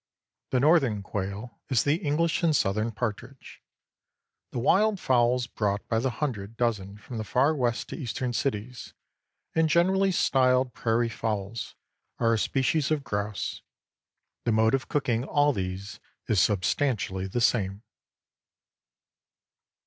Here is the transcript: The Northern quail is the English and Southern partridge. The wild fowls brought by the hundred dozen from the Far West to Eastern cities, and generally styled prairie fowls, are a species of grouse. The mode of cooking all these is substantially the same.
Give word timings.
The 0.49 0.59
Northern 0.59 1.03
quail 1.03 1.59
is 1.69 1.83
the 1.83 1.97
English 1.97 2.41
and 2.41 2.55
Southern 2.55 2.91
partridge. 2.91 3.61
The 4.49 4.57
wild 4.57 4.99
fowls 4.99 5.45
brought 5.45 5.87
by 5.87 5.99
the 5.99 6.09
hundred 6.09 6.57
dozen 6.57 6.97
from 6.97 7.19
the 7.19 7.23
Far 7.23 7.53
West 7.53 7.89
to 7.89 7.95
Eastern 7.95 8.33
cities, 8.33 8.95
and 9.53 9.69
generally 9.69 10.11
styled 10.11 10.73
prairie 10.73 11.07
fowls, 11.07 11.75
are 12.17 12.33
a 12.33 12.39
species 12.39 12.89
of 12.89 13.03
grouse. 13.03 13.61
The 14.43 14.51
mode 14.51 14.73
of 14.73 14.87
cooking 14.89 15.23
all 15.23 15.53
these 15.53 15.99
is 16.27 16.39
substantially 16.39 17.27
the 17.27 17.39
same. 17.39 17.83